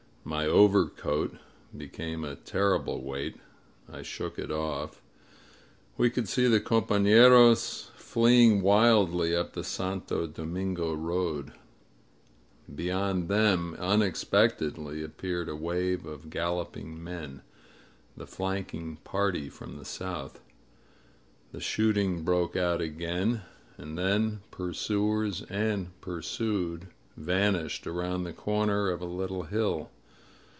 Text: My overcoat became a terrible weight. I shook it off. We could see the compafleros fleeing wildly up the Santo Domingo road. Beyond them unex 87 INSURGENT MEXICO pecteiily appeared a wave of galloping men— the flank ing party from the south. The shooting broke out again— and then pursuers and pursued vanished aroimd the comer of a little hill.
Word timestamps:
My 0.23 0.45
overcoat 0.45 1.35
became 1.75 2.23
a 2.23 2.35
terrible 2.35 3.01
weight. 3.03 3.37
I 3.91 4.03
shook 4.03 4.37
it 4.37 4.51
off. 4.51 5.01
We 5.97 6.11
could 6.11 6.29
see 6.29 6.47
the 6.47 6.59
compafleros 6.61 7.89
fleeing 7.95 8.61
wildly 8.61 9.35
up 9.35 9.53
the 9.53 9.63
Santo 9.63 10.27
Domingo 10.27 10.93
road. 10.93 11.53
Beyond 12.73 13.29
them 13.29 13.75
unex 13.79 13.83
87 14.31 14.43
INSURGENT 14.43 14.61
MEXICO 14.61 14.85
pecteiily 14.91 15.03
appeared 15.03 15.49
a 15.49 15.55
wave 15.55 16.05
of 16.05 16.29
galloping 16.29 17.03
men— 17.03 17.41
the 18.15 18.27
flank 18.27 18.75
ing 18.75 18.97
party 18.97 19.49
from 19.49 19.77
the 19.77 19.85
south. 19.85 20.39
The 21.51 21.59
shooting 21.59 22.23
broke 22.23 22.55
out 22.55 22.79
again— 22.79 23.41
and 23.79 23.97
then 23.97 24.41
pursuers 24.51 25.41
and 25.49 25.99
pursued 25.99 26.87
vanished 27.17 27.85
aroimd 27.85 28.23
the 28.25 28.33
comer 28.33 28.91
of 28.91 29.01
a 29.01 29.05
little 29.05 29.43
hill. 29.43 29.89